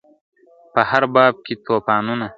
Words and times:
په 0.73 0.81
هرباب 0.89 1.33
کي 1.45 1.53
توپانونه 1.65 2.27
` 2.27 2.29